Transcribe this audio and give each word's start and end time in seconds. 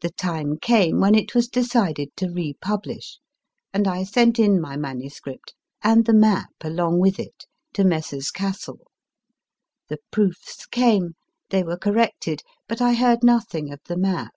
The 0.00 0.08
time 0.08 0.56
came 0.56 0.98
when 0.98 1.14
it 1.14 1.34
was 1.34 1.46
decided 1.46 2.08
to 2.16 2.30
republish, 2.30 3.18
and 3.70 3.86
I 3.86 4.02
sent 4.02 4.38
in 4.38 4.58
my 4.58 4.78
manuscript, 4.78 5.52
and 5.84 6.06
the 6.06 6.14
map 6.14 6.54
along 6.62 7.00
with 7.00 7.18
it, 7.20 7.44
to 7.74 7.84
Messrs. 7.84 8.30
Cassell. 8.30 8.80
The 9.88 9.98
proofs 10.10 10.64
came, 10.64 11.16
they 11.50 11.62
were 11.62 11.76
corrected, 11.76 12.40
but 12.66 12.80
I 12.80 12.94
heard 12.94 13.22
nothing 13.22 13.70
of 13.70 13.80
the 13.84 13.98
map. 13.98 14.34